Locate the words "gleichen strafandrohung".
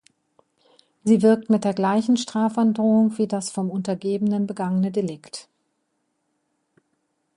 1.75-3.19